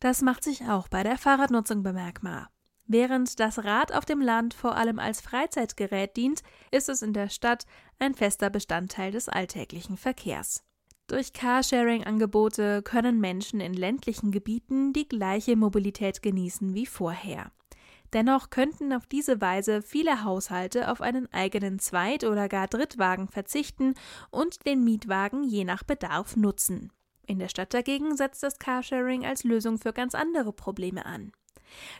Das 0.00 0.22
macht 0.22 0.42
sich 0.42 0.70
auch 0.70 0.88
bei 0.88 1.02
der 1.02 1.18
Fahrradnutzung 1.18 1.82
bemerkbar. 1.82 2.48
Während 2.86 3.40
das 3.40 3.62
Rad 3.62 3.92
auf 3.92 4.06
dem 4.06 4.22
Land 4.22 4.54
vor 4.54 4.76
allem 4.76 4.98
als 4.98 5.20
Freizeitgerät 5.20 6.16
dient, 6.16 6.42
ist 6.70 6.88
es 6.88 7.02
in 7.02 7.12
der 7.12 7.28
Stadt 7.28 7.66
ein 7.98 8.14
fester 8.14 8.48
Bestandteil 8.48 9.12
des 9.12 9.28
alltäglichen 9.28 9.98
Verkehrs. 9.98 10.65
Durch 11.08 11.32
Carsharing-Angebote 11.32 12.82
können 12.82 13.20
Menschen 13.20 13.60
in 13.60 13.74
ländlichen 13.74 14.32
Gebieten 14.32 14.92
die 14.92 15.08
gleiche 15.08 15.54
Mobilität 15.54 16.20
genießen 16.20 16.74
wie 16.74 16.86
vorher. 16.86 17.52
Dennoch 18.12 18.50
könnten 18.50 18.92
auf 18.92 19.06
diese 19.06 19.40
Weise 19.40 19.82
viele 19.82 20.24
Haushalte 20.24 20.90
auf 20.90 21.00
einen 21.00 21.32
eigenen 21.32 21.78
Zweit- 21.78 22.24
oder 22.24 22.48
gar 22.48 22.66
Drittwagen 22.66 23.28
verzichten 23.28 23.94
und 24.30 24.66
den 24.66 24.82
Mietwagen 24.82 25.44
je 25.44 25.64
nach 25.64 25.84
Bedarf 25.84 26.34
nutzen. 26.34 26.92
In 27.24 27.38
der 27.38 27.48
Stadt 27.48 27.72
dagegen 27.72 28.16
setzt 28.16 28.42
das 28.42 28.58
Carsharing 28.58 29.24
als 29.24 29.44
Lösung 29.44 29.78
für 29.78 29.92
ganz 29.92 30.14
andere 30.16 30.52
Probleme 30.52 31.06
an. 31.06 31.30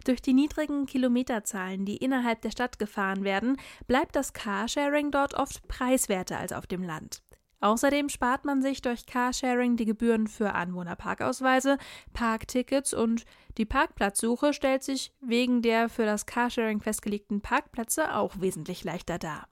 Durch 0.04 0.20
die 0.20 0.32
niedrigen 0.32 0.86
Kilometerzahlen, 0.86 1.84
die 1.84 1.96
innerhalb 1.96 2.40
der 2.42 2.50
Stadt 2.50 2.78
gefahren 2.78 3.22
werden, 3.22 3.56
bleibt 3.86 4.16
das 4.16 4.32
Carsharing 4.32 5.12
dort 5.12 5.34
oft 5.34 5.66
preiswerter 5.68 6.38
als 6.38 6.52
auf 6.52 6.66
dem 6.66 6.82
Land. 6.82 7.22
Außerdem 7.60 8.08
spart 8.08 8.44
man 8.44 8.60
sich 8.60 8.82
durch 8.82 9.06
Carsharing 9.06 9.76
die 9.76 9.86
Gebühren 9.86 10.26
für 10.26 10.54
Anwohnerparkausweise, 10.54 11.78
Parktickets 12.12 12.92
und 12.92 13.24
die 13.56 13.64
Parkplatzsuche 13.64 14.52
stellt 14.52 14.82
sich 14.82 15.12
wegen 15.20 15.62
der 15.62 15.88
für 15.88 16.04
das 16.04 16.26
Carsharing 16.26 16.80
festgelegten 16.80 17.40
Parkplätze 17.40 18.14
auch 18.14 18.40
wesentlich 18.40 18.84
leichter 18.84 19.18
dar. 19.18 19.48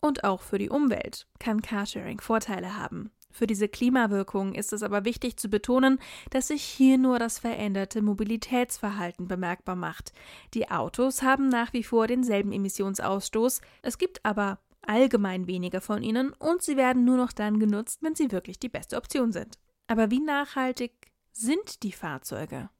Und 0.00 0.24
auch 0.24 0.42
für 0.42 0.58
die 0.58 0.70
Umwelt 0.70 1.26
kann 1.38 1.62
Carsharing 1.62 2.20
Vorteile 2.20 2.76
haben. 2.76 3.10
Für 3.34 3.48
diese 3.48 3.68
Klimawirkung 3.68 4.54
ist 4.54 4.72
es 4.72 4.84
aber 4.84 5.04
wichtig 5.04 5.36
zu 5.38 5.48
betonen, 5.48 5.98
dass 6.30 6.48
sich 6.48 6.62
hier 6.62 6.98
nur 6.98 7.18
das 7.18 7.40
veränderte 7.40 8.00
Mobilitätsverhalten 8.00 9.26
bemerkbar 9.26 9.74
macht. 9.74 10.12
Die 10.54 10.70
Autos 10.70 11.22
haben 11.22 11.48
nach 11.48 11.72
wie 11.72 11.82
vor 11.82 12.06
denselben 12.06 12.52
Emissionsausstoß, 12.52 13.60
es 13.82 13.98
gibt 13.98 14.24
aber 14.24 14.60
allgemein 14.88 15.46
weniger 15.46 15.80
von 15.80 16.02
ihnen 16.02 16.32
und 16.32 16.62
sie 16.62 16.76
werden 16.76 17.04
nur 17.04 17.16
noch 17.16 17.32
dann 17.32 17.58
genutzt, 17.58 18.02
wenn 18.02 18.14
sie 18.14 18.32
wirklich 18.32 18.58
die 18.58 18.68
beste 18.68 18.96
Option 18.96 19.32
sind. 19.32 19.58
Aber 19.86 20.10
wie 20.10 20.20
nachhaltig 20.20 20.92
sind 21.32 21.82
die 21.82 21.92
Fahrzeuge? 21.92 22.70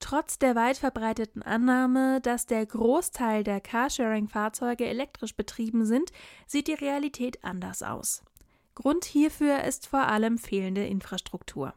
Trotz 0.00 0.38
der 0.38 0.54
weit 0.54 0.76
verbreiteten 0.76 1.42
Annahme, 1.42 2.20
dass 2.20 2.46
der 2.46 2.66
Großteil 2.66 3.42
der 3.42 3.60
Carsharing-Fahrzeuge 3.60 4.84
elektrisch 4.84 5.34
betrieben 5.34 5.86
sind, 5.86 6.10
sieht 6.46 6.68
die 6.68 6.74
Realität 6.74 7.42
anders 7.42 7.82
aus. 7.82 8.22
Grund 8.74 9.04
hierfür 9.04 9.64
ist 9.64 9.86
vor 9.86 10.06
allem 10.08 10.36
fehlende 10.36 10.86
Infrastruktur. 10.86 11.74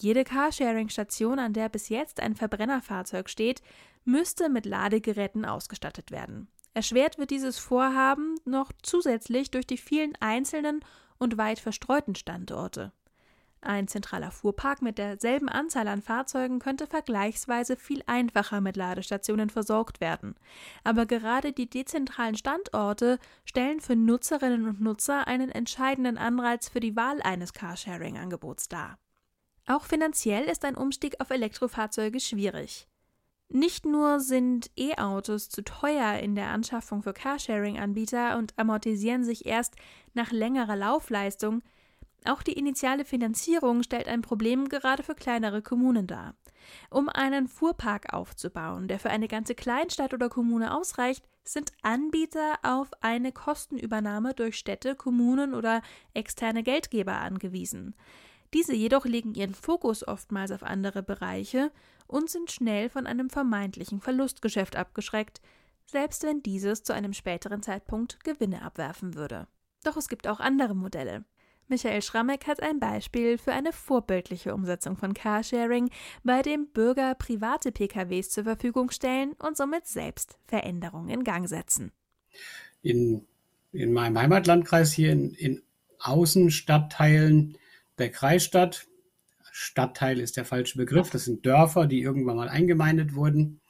Jede 0.00 0.24
Carsharing-Station, 0.24 1.38
an 1.38 1.52
der 1.52 1.68
bis 1.68 1.88
jetzt 1.88 2.20
ein 2.20 2.36
Verbrennerfahrzeug 2.36 3.28
steht, 3.28 3.62
müsste 4.04 4.48
mit 4.48 4.64
Ladegeräten 4.64 5.44
ausgestattet 5.44 6.10
werden. 6.10 6.48
Erschwert 6.72 7.18
wird 7.18 7.30
dieses 7.30 7.58
Vorhaben 7.58 8.36
noch 8.44 8.72
zusätzlich 8.82 9.50
durch 9.50 9.66
die 9.66 9.78
vielen 9.78 10.14
einzelnen 10.20 10.84
und 11.18 11.36
weit 11.36 11.58
verstreuten 11.58 12.14
Standorte. 12.14 12.92
Ein 13.62 13.88
zentraler 13.88 14.30
Fuhrpark 14.30 14.80
mit 14.80 14.96
derselben 14.96 15.50
Anzahl 15.50 15.86
an 15.88 16.00
Fahrzeugen 16.00 16.60
könnte 16.60 16.86
vergleichsweise 16.86 17.76
viel 17.76 18.02
einfacher 18.06 18.62
mit 18.62 18.76
Ladestationen 18.76 19.50
versorgt 19.50 20.00
werden. 20.00 20.34
Aber 20.82 21.04
gerade 21.04 21.52
die 21.52 21.68
dezentralen 21.68 22.36
Standorte 22.36 23.18
stellen 23.44 23.80
für 23.80 23.96
Nutzerinnen 23.96 24.66
und 24.66 24.80
Nutzer 24.80 25.26
einen 25.26 25.50
entscheidenden 25.50 26.16
Anreiz 26.16 26.70
für 26.70 26.80
die 26.80 26.96
Wahl 26.96 27.20
eines 27.20 27.52
Carsharing-Angebots 27.52 28.68
dar. 28.68 28.98
Auch 29.66 29.84
finanziell 29.84 30.44
ist 30.44 30.64
ein 30.64 30.74
Umstieg 30.74 31.20
auf 31.20 31.28
Elektrofahrzeuge 31.28 32.18
schwierig. 32.18 32.88
Nicht 33.52 33.84
nur 33.84 34.20
sind 34.20 34.70
E-Autos 34.76 35.48
zu 35.48 35.64
teuer 35.64 36.20
in 36.20 36.36
der 36.36 36.50
Anschaffung 36.50 37.02
für 37.02 37.12
Carsharing-Anbieter 37.12 38.38
und 38.38 38.56
amortisieren 38.56 39.24
sich 39.24 39.44
erst 39.44 39.74
nach 40.14 40.30
längerer 40.30 40.76
Laufleistung, 40.76 41.62
auch 42.24 42.42
die 42.42 42.52
initiale 42.52 43.04
Finanzierung 43.04 43.82
stellt 43.82 44.06
ein 44.06 44.22
Problem 44.22 44.68
gerade 44.68 45.02
für 45.02 45.14
kleinere 45.14 45.62
Kommunen 45.62 46.06
dar. 46.06 46.34
Um 46.90 47.08
einen 47.08 47.48
Fuhrpark 47.48 48.12
aufzubauen, 48.12 48.86
der 48.86 48.98
für 48.98 49.10
eine 49.10 49.26
ganze 49.26 49.54
Kleinstadt 49.54 50.12
oder 50.12 50.28
Kommune 50.28 50.76
ausreicht, 50.76 51.24
sind 51.42 51.72
Anbieter 51.82 52.58
auf 52.62 52.90
eine 53.00 53.32
Kostenübernahme 53.32 54.34
durch 54.34 54.56
Städte, 54.56 54.94
Kommunen 54.94 55.54
oder 55.54 55.82
externe 56.14 56.62
Geldgeber 56.62 57.16
angewiesen. 57.16 57.94
Diese 58.52 58.74
jedoch 58.74 59.04
legen 59.04 59.34
ihren 59.34 59.54
Fokus 59.54 60.06
oftmals 60.06 60.50
auf 60.50 60.62
andere 60.62 61.02
Bereiche 61.02 61.70
und 62.06 62.28
sind 62.28 62.50
schnell 62.50 62.88
von 62.88 63.06
einem 63.06 63.30
vermeintlichen 63.30 64.00
Verlustgeschäft 64.00 64.74
abgeschreckt, 64.74 65.40
selbst 65.86 66.24
wenn 66.24 66.42
dieses 66.42 66.82
zu 66.82 66.92
einem 66.92 67.12
späteren 67.12 67.62
Zeitpunkt 67.62 68.22
Gewinne 68.24 68.62
abwerfen 68.62 69.14
würde. 69.14 69.46
Doch 69.84 69.96
es 69.96 70.08
gibt 70.08 70.26
auch 70.26 70.40
andere 70.40 70.74
Modelle. 70.74 71.24
Michael 71.68 72.02
Schrammeck 72.02 72.48
hat 72.48 72.60
ein 72.60 72.80
Beispiel 72.80 73.38
für 73.38 73.52
eine 73.52 73.72
vorbildliche 73.72 74.52
Umsetzung 74.52 74.96
von 74.96 75.14
Carsharing, 75.14 75.88
bei 76.24 76.42
dem 76.42 76.66
Bürger 76.66 77.14
private 77.14 77.70
PKWs 77.70 78.30
zur 78.30 78.42
Verfügung 78.42 78.90
stellen 78.90 79.34
und 79.38 79.56
somit 79.56 79.86
selbst 79.86 80.36
Veränderungen 80.46 81.10
in 81.10 81.22
Gang 81.22 81.48
setzen. 81.48 81.92
In, 82.82 83.24
in 83.70 83.92
meinem 83.92 84.18
Heimatlandkreis 84.18 84.92
hier 84.92 85.12
in, 85.12 85.32
in 85.34 85.62
Außenstadtteilen 86.00 87.56
der 88.00 88.10
Kreisstadt 88.10 88.88
Stadtteil 89.52 90.20
ist 90.20 90.36
der 90.36 90.44
falsche 90.44 90.78
Begriff. 90.78 91.10
Das 91.10 91.24
sind 91.24 91.44
Dörfer, 91.44 91.86
die 91.86 92.00
irgendwann 92.00 92.36
mal 92.36 92.48
eingemeindet 92.48 93.14
wurden. 93.14 93.60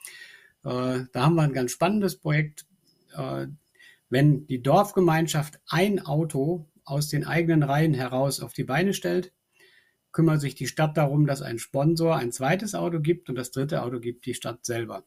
Äh, 0.63 1.05
da 1.13 1.25
haben 1.25 1.35
wir 1.35 1.43
ein 1.43 1.53
ganz 1.53 1.73
spannendes 1.73 2.17
Projekt. 2.17 2.67
Äh, 3.17 3.47
wenn 4.09 4.47
die 4.47 4.63
Dorfgemeinschaft 4.63 5.61
ein 5.69 6.05
Auto 6.05 6.69
aus 6.85 7.09
den 7.09 7.25
eigenen 7.25 7.63
Reihen 7.63 7.95
heraus 7.95 8.41
auf 8.41 8.53
die 8.53 8.65
Beine 8.65 8.95
stellt, 8.95 9.33
kümmert 10.13 10.41
sich 10.41 10.55
die 10.55 10.67
Stadt 10.67 10.97
darum, 10.97 11.27
dass 11.27 11.43
ein 11.43 11.59
Sponsor 11.59 12.17
ein 12.17 12.33
zweites 12.33 12.75
Auto 12.75 13.01
gibt 13.01 13.29
und 13.29 13.37
das 13.37 13.53
dritte 13.53 13.83
Auto 13.83 14.01
gibt 14.01 14.27
die 14.27 14.35
Stadt 14.35 14.65
selber. 14.65 15.05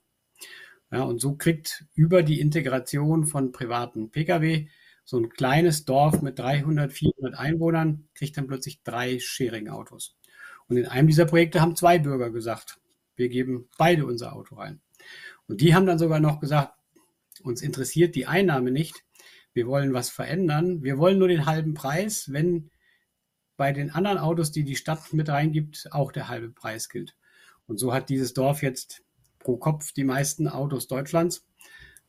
Ja, 0.91 1.03
und 1.03 1.19
so 1.19 1.35
kriegt 1.35 1.85
über 1.93 2.23
die 2.23 2.39
Integration 2.39 3.25
von 3.25 3.51
privaten 3.51 4.11
Pkw 4.11 4.67
so 5.05 5.17
ein 5.17 5.29
kleines 5.29 5.85
Dorf 5.85 6.21
mit 6.21 6.39
300, 6.39 6.91
400 6.91 7.37
Einwohnern 7.37 8.07
kriegt 8.15 8.37
dann 8.37 8.47
plötzlich 8.47 8.83
drei 8.83 9.19
Sharing-Autos. 9.19 10.17
Und 10.67 10.77
in 10.77 10.85
einem 10.85 11.07
dieser 11.07 11.25
Projekte 11.25 11.61
haben 11.61 11.75
zwei 11.75 11.99
Bürger 11.99 12.29
gesagt, 12.29 12.79
wir 13.15 13.29
geben 13.29 13.69
beide 13.77 14.05
unser 14.05 14.33
Auto 14.33 14.55
rein. 14.55 14.81
Und 15.47 15.61
die 15.61 15.75
haben 15.75 15.85
dann 15.85 15.99
sogar 15.99 16.19
noch 16.19 16.39
gesagt, 16.39 16.73
uns 17.43 17.61
interessiert 17.61 18.15
die 18.15 18.27
Einnahme 18.27 18.71
nicht, 18.71 19.03
wir 19.53 19.67
wollen 19.67 19.93
was 19.93 20.09
verändern, 20.09 20.83
wir 20.83 20.97
wollen 20.97 21.19
nur 21.19 21.27
den 21.27 21.45
halben 21.45 21.73
Preis, 21.73 22.31
wenn 22.31 22.71
bei 23.55 23.71
den 23.71 23.91
anderen 23.91 24.17
Autos, 24.17 24.51
die 24.51 24.63
die 24.63 24.75
Stadt 24.75 25.13
mit 25.13 25.29
reingibt, 25.29 25.89
auch 25.91 26.11
der 26.11 26.27
halbe 26.27 26.49
Preis 26.49 26.89
gilt. 26.89 27.15
Und 27.67 27.79
so 27.79 27.93
hat 27.93 28.09
dieses 28.09 28.33
Dorf 28.33 28.63
jetzt 28.63 29.03
pro 29.39 29.57
Kopf 29.57 29.91
die 29.91 30.03
meisten 30.03 30.47
Autos 30.47 30.87
Deutschlands 30.87 31.45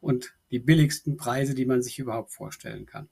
und 0.04 0.34
die 0.50 0.58
billigsten 0.58 1.16
Preise, 1.16 1.54
die 1.54 1.66
man 1.66 1.82
sich 1.82 1.99
überhaupt 1.99 2.32
vorstellen 2.32 2.87
kann. 2.87 3.08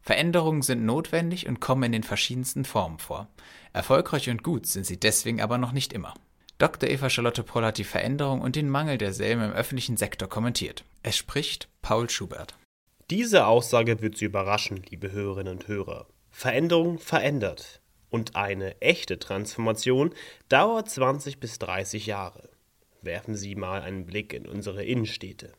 Veränderungen 0.00 0.62
sind 0.62 0.84
notwendig 0.84 1.46
und 1.46 1.60
kommen 1.60 1.84
in 1.84 1.92
den 1.92 2.02
verschiedensten 2.02 2.64
Formen 2.64 2.98
vor. 2.98 3.28
Erfolgreich 3.72 4.28
und 4.28 4.42
gut 4.42 4.66
sind 4.66 4.84
sie 4.84 4.98
deswegen 4.98 5.40
aber 5.40 5.56
noch 5.56 5.72
nicht 5.72 5.92
immer. 5.92 6.14
Dr. 6.58 6.88
Eva 6.88 7.08
Charlotte 7.08 7.42
Poll 7.42 7.64
hat 7.64 7.78
die 7.78 7.84
Veränderung 7.84 8.40
und 8.40 8.54
den 8.54 8.68
Mangel 8.68 8.98
derselben 8.98 9.42
im 9.42 9.52
öffentlichen 9.52 9.96
Sektor 9.96 10.28
kommentiert. 10.28 10.84
Es 11.02 11.16
spricht 11.16 11.68
Paul 11.82 12.10
Schubert. 12.10 12.54
Diese 13.10 13.46
Aussage 13.46 14.00
wird 14.02 14.16
Sie 14.16 14.26
überraschen, 14.26 14.82
liebe 14.90 15.10
Hörerinnen 15.10 15.54
und 15.54 15.68
Hörer. 15.68 16.06
Veränderung 16.30 16.98
verändert. 16.98 17.80
Und 18.10 18.36
eine 18.36 18.80
echte 18.80 19.18
Transformation 19.18 20.14
dauert 20.48 20.88
20 20.90 21.40
bis 21.40 21.58
30 21.58 22.06
Jahre. 22.06 22.50
Werfen 23.02 23.34
Sie 23.34 23.54
mal 23.54 23.82
einen 23.82 24.06
Blick 24.06 24.32
in 24.32 24.46
unsere 24.46 24.84
Innenstädte. 24.84 25.52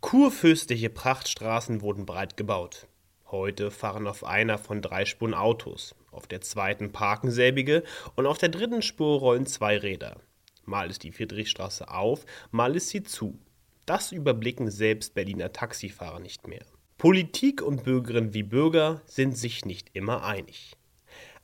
Kurfürstliche 0.00 0.88
Prachtstraßen 0.88 1.82
wurden 1.82 2.06
breit 2.06 2.38
gebaut. 2.38 2.86
Heute 3.30 3.70
fahren 3.70 4.06
auf 4.06 4.24
einer 4.24 4.56
von 4.56 4.80
drei 4.80 5.04
Spuren 5.04 5.34
Autos, 5.34 5.94
auf 6.10 6.26
der 6.26 6.40
zweiten 6.40 6.90
parken 6.90 7.30
selbige 7.30 7.84
und 8.16 8.26
auf 8.26 8.38
der 8.38 8.48
dritten 8.48 8.80
Spur 8.80 9.18
rollen 9.18 9.44
zwei 9.44 9.76
Räder. 9.76 10.16
Mal 10.64 10.88
ist 10.88 11.02
die 11.02 11.12
Friedrichstraße 11.12 11.90
auf, 11.90 12.24
mal 12.50 12.76
ist 12.76 12.88
sie 12.88 13.02
zu. 13.02 13.38
Das 13.84 14.10
überblicken 14.10 14.70
selbst 14.70 15.14
Berliner 15.14 15.52
Taxifahrer 15.52 16.18
nicht 16.18 16.48
mehr. 16.48 16.64
Politik 16.96 17.60
und 17.60 17.84
Bürgerinnen 17.84 18.32
wie 18.32 18.42
Bürger 18.42 19.02
sind 19.04 19.36
sich 19.36 19.66
nicht 19.66 19.90
immer 19.92 20.24
einig. 20.24 20.76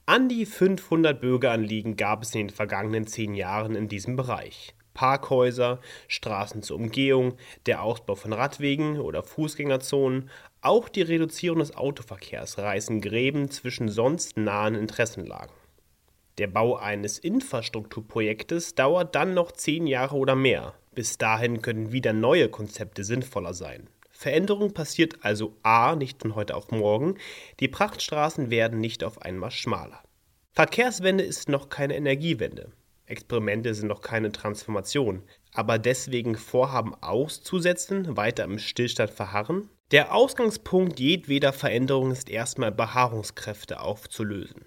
An 0.07 0.29
die 0.29 0.47
500 0.47 1.21
Bürgeranliegen 1.21 1.97
gab 1.97 2.23
es 2.23 2.35
in 2.35 2.47
den 2.47 2.51
vergangenen 2.51 3.07
zehn 3.07 3.35
Jahren 3.35 3.75
in 3.75 3.89
diesem 3.89 4.17
Bereich. 4.17 4.76
Parkhäuser, 4.97 5.79
Straßen 6.09 6.63
zur 6.63 6.79
Umgehung, 6.79 7.37
der 7.67 7.83
Ausbau 7.83 8.15
von 8.15 8.33
Radwegen 8.33 8.99
oder 8.99 9.23
Fußgängerzonen, 9.23 10.31
auch 10.63 10.89
die 10.89 11.03
Reduzierung 11.03 11.59
des 11.59 11.77
Autoverkehrs 11.77 12.57
reißen 12.57 13.03
Gräben 13.03 13.51
zwischen 13.51 13.91
sonst 13.91 14.39
nahen 14.39 14.75
Interessenlagen. 14.75 15.53
Der 16.39 16.47
Bau 16.47 16.77
eines 16.77 17.19
Infrastrukturprojektes 17.19 18.75
dauert 18.75 19.15
dann 19.15 19.35
noch 19.35 19.53
zehn 19.53 19.87
Jahre 19.87 20.17
oder 20.17 20.35
mehr. 20.35 20.73
Bis 20.95 21.19
dahin 21.19 21.61
können 21.61 21.93
wieder 21.93 22.15
neue 22.15 22.49
Konzepte 22.49 23.05
sinnvoller 23.05 23.53
sein. 23.53 23.89
Veränderung 24.11 24.73
passiert 24.73 25.17
also 25.21 25.55
a. 25.63 25.95
nicht 25.95 26.23
von 26.23 26.35
heute 26.35 26.57
auf 26.57 26.71
morgen, 26.71 27.17
die 27.61 27.69
Prachtstraßen 27.69 28.51
werden 28.51 28.81
nicht 28.81 29.05
auf 29.05 29.21
einmal 29.21 29.51
schmaler. 29.51 30.03
Verkehrswende 30.53 31.23
ist 31.23 31.51
noch 31.51 31.69
keine 31.69 31.97
Energiewende. 31.97 32.73
Experimente 33.07 33.75
sind 33.75 33.89
noch 33.89 34.01
keine 34.01 34.33
Transformation. 34.33 35.23
Aber 35.53 35.79
deswegen 35.79 36.37
Vorhaben 36.37 36.95
auszusetzen, 36.95 38.17
weiter 38.17 38.45
im 38.45 38.59
Stillstand 38.59 39.11
verharren? 39.11 39.71
Der 39.93 40.15
Ausgangspunkt 40.15 40.99
jedweder 40.99 41.53
Veränderung 41.53 42.11
ist 42.11 42.29
erstmal 42.29 42.73
Beharrungskräfte 42.73 43.81
aufzulösen. 43.81 44.65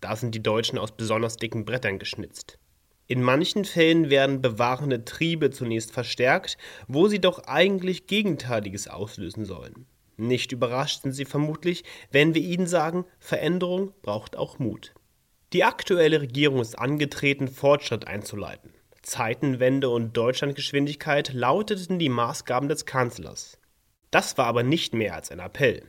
Da 0.00 0.14
sind 0.14 0.34
die 0.34 0.42
Deutschen 0.42 0.78
aus 0.78 0.92
besonders 0.92 1.36
dicken 1.36 1.64
Brettern 1.64 1.98
geschnitzt. 1.98 2.58
In 3.06 3.22
manchen 3.22 3.64
Fällen 3.64 4.10
werden 4.10 4.42
bewahrende 4.42 5.06
Triebe 5.06 5.50
zunächst 5.50 5.92
verstärkt, 5.92 6.58
wo 6.86 7.08
sie 7.08 7.20
doch 7.20 7.44
eigentlich 7.46 8.06
Gegenteiliges 8.06 8.86
auslösen 8.86 9.46
sollen. 9.46 9.86
Nicht 10.18 10.52
überrascht 10.52 11.02
sind 11.02 11.12
Sie 11.12 11.24
vermutlich, 11.24 11.84
wenn 12.10 12.34
wir 12.34 12.42
Ihnen 12.42 12.66
sagen, 12.66 13.04
Veränderung 13.20 13.94
braucht 14.02 14.36
auch 14.36 14.58
Mut. 14.58 14.92
Die 15.52 15.64
aktuelle 15.64 16.20
Regierung 16.20 16.60
ist 16.60 16.78
angetreten, 16.78 17.48
Fortschritt 17.48 18.06
einzuleiten. 18.06 18.74
Zeitenwende 19.02 19.88
und 19.88 20.16
Deutschlandgeschwindigkeit 20.16 21.32
lauteten 21.32 21.98
die 21.98 22.10
Maßgaben 22.10 22.68
des 22.68 22.84
Kanzlers. 22.84 23.58
Das 24.10 24.36
war 24.36 24.46
aber 24.46 24.62
nicht 24.62 24.94
mehr 24.94 25.14
als 25.14 25.30
ein 25.30 25.38
Appell. 25.38 25.82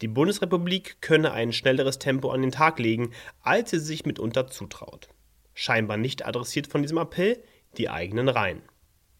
Die 0.00 0.08
Bundesrepublik 0.08 1.00
könne 1.00 1.32
ein 1.32 1.52
schnelleres 1.52 1.98
Tempo 1.98 2.30
an 2.30 2.42
den 2.42 2.50
Tag 2.52 2.78
legen, 2.78 3.12
als 3.42 3.70
sie 3.70 3.78
sich 3.78 4.06
mitunter 4.06 4.48
zutraut 4.48 5.08
scheinbar 5.54 5.96
nicht 5.96 6.26
adressiert 6.26 6.66
von 6.66 6.82
diesem 6.82 6.98
Appell, 6.98 7.42
die 7.78 7.88
eigenen 7.88 8.28
Reihen. 8.28 8.62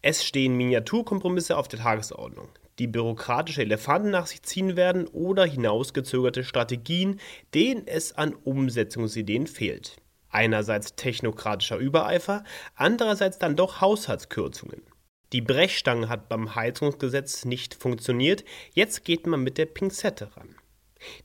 Es 0.01 0.23
stehen 0.23 0.55
Miniaturkompromisse 0.55 1.57
auf 1.57 1.67
der 1.67 1.79
Tagesordnung, 1.79 2.49
die 2.79 2.87
bürokratische 2.87 3.61
Elefanten 3.61 4.09
nach 4.09 4.27
sich 4.27 4.43
ziehen 4.43 4.75
werden 4.75 5.07
oder 5.07 5.45
hinausgezögerte 5.45 6.43
Strategien, 6.43 7.19
denen 7.53 7.87
es 7.87 8.13
an 8.13 8.33
Umsetzungsideen 8.33 9.47
fehlt. 9.47 9.97
Einerseits 10.29 10.95
technokratischer 10.95 11.77
Übereifer, 11.77 12.43
andererseits 12.75 13.39
dann 13.39 13.55
doch 13.55 13.79
Haushaltskürzungen. 13.79 14.81
Die 15.31 15.41
Brechstange 15.41 16.09
hat 16.09 16.29
beim 16.29 16.55
Heizungsgesetz 16.55 17.45
nicht 17.45 17.73
funktioniert, 17.73 18.43
jetzt 18.73 19.05
geht 19.05 19.27
man 19.27 19.41
mit 19.41 19.57
der 19.57 19.65
Pinzette 19.65 20.35
ran. 20.35 20.55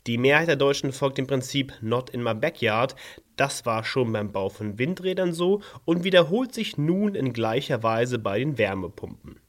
Die 0.06 0.18
Mehrheit 0.18 0.48
der 0.48 0.56
Deutschen 0.56 0.92
folgt 0.92 1.18
dem 1.18 1.26
Prinzip 1.26 1.72
Not 1.80 2.10
in 2.10 2.22
my 2.22 2.34
backyard, 2.34 2.96
das 3.36 3.66
war 3.66 3.84
schon 3.84 4.12
beim 4.12 4.32
Bau 4.32 4.48
von 4.48 4.78
Windrädern 4.78 5.32
so 5.32 5.62
und 5.84 6.04
wiederholt 6.04 6.52
sich 6.52 6.76
nun 6.76 7.14
in 7.14 7.32
gleicher 7.32 7.82
Weise 7.82 8.18
bei 8.18 8.38
den 8.38 8.58
Wärmepumpen. 8.58 9.40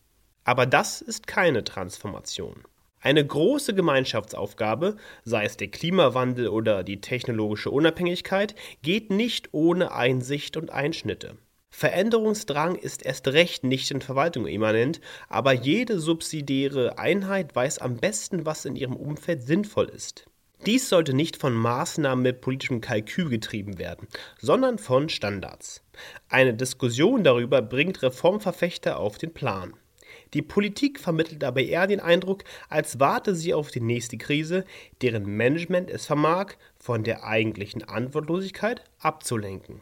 Aber 0.44 0.66
das 0.66 1.02
ist 1.02 1.28
keine 1.28 1.64
Transformation. 1.64 2.64
Eine 3.00 3.26
große 3.26 3.74
Gemeinschaftsaufgabe, 3.74 4.96
sei 5.24 5.46
es 5.46 5.58
der 5.58 5.70
Klimawandel 5.70 6.50
oder 6.50 6.84
die 6.84 7.02
technologische 7.02 7.72
Unabhängigkeit, 7.72 8.54
geht 8.84 9.10
nicht 9.10 9.50
ohne 9.54 9.92
Einsicht 9.92 10.56
und 10.56 10.70
Einschnitte. 10.70 11.38
Veränderungsdrang 11.72 12.76
ist 12.76 13.04
erst 13.04 13.30
recht 13.30 13.64
nicht 13.64 13.90
in 13.92 14.02
Verwaltung 14.02 14.46
immanent, 14.46 15.00
aber 15.30 15.54
jede 15.54 16.00
subsidiäre 16.00 17.00
Einheit 17.00 17.56
weiß 17.56 17.80
am 17.80 17.98
besten, 17.98 18.46
was 18.46 18.66
in 18.66 18.76
ihrem 18.76 18.96
Umfeld 18.96 19.42
sinnvoll 19.44 19.90
ist. 19.90 20.26
Dies 20.68 20.90
sollte 20.90 21.16
nicht 21.16 21.38
von 21.38 21.54
Maßnahmen 21.54 22.22
mit 22.22 22.42
politischem 22.42 22.82
Kalkül 22.82 23.30
getrieben 23.30 23.80
werden, 23.80 24.08
sondern 24.40 24.77
von 24.77 25.10
Standards. 25.10 25.82
Eine 26.30 26.54
Diskussion 26.54 27.24
darüber 27.24 27.64
bringt 27.64 28.04
Reformverfechter 28.04 29.00
auf 29.00 29.18
den 29.18 29.34
Plan. 29.34 29.74
Die 30.33 30.41
Politik 30.41 31.00
vermittelt 31.00 31.44
dabei 31.44 31.65
eher 31.65 31.87
den 31.87 32.00
Eindruck, 32.00 32.44
als 32.70 33.00
warte 33.00 33.35
sie 33.35 33.53
auf 33.53 33.70
die 33.70 33.81
nächste 33.81 34.17
Krise, 34.17 34.63
deren 35.01 35.25
Management 35.25 35.89
es 35.89 36.05
vermag, 36.05 36.53
von 36.77 37.03
der 37.03 37.24
eigentlichen 37.24 37.83
Antwortlosigkeit 37.83 38.83
abzulenken. 39.00 39.81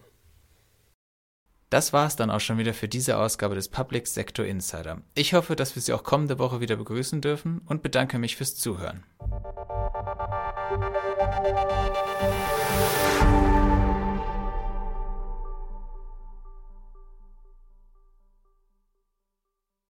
Das 1.70 1.94
war 1.94 2.08
es 2.08 2.16
dann 2.16 2.32
auch 2.32 2.40
schon 2.40 2.58
wieder 2.58 2.74
für 2.74 2.88
diese 2.88 3.18
Ausgabe 3.18 3.54
des 3.54 3.70
Public 3.70 4.08
Sector 4.08 4.44
Insider. 4.44 5.04
Ich 5.14 5.36
hoffe, 5.36 5.56
dass 5.56 5.76
wir 5.76 5.84
Sie 5.84 5.94
auch 5.94 6.04
kommende 6.04 6.40
Woche 6.40 6.62
wieder 6.62 6.76
begrüßen 6.76 7.22
dürfen 7.22 7.62
und 7.68 7.84
bedanke 7.84 8.18
mich 8.18 8.36
fürs 8.36 8.56
Zuhören. 8.56 9.04